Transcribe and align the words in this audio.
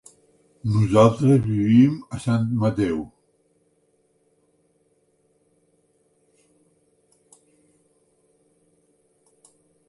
Nosaltres 0.75 1.41
vivim 1.49 1.99
a 2.17 2.21
Sant 2.23 2.47
Mateu. 2.63 3.03